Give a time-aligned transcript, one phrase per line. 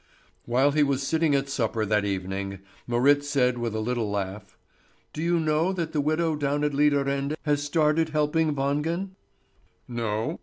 [0.45, 2.57] While he was sitting at supper that evening,
[2.87, 4.57] Marit said with a little laugh:
[5.13, 9.09] "Do you know that the widow down at Lidarende has started helping Wangen?"
[9.87, 10.39] "No."